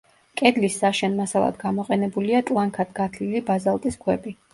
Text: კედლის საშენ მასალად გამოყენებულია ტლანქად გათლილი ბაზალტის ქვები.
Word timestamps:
კედლის 0.39 0.77
საშენ 0.83 1.17
მასალად 1.19 1.59
გამოყენებულია 1.63 2.39
ტლანქად 2.47 2.95
გათლილი 3.01 3.43
ბაზალტის 3.51 4.01
ქვები. 4.07 4.35